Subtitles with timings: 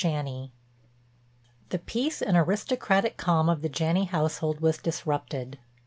[0.03, 0.51] JANNEY!
[1.69, 5.59] The peace and aristocratic calm of the Janney household was disrupted.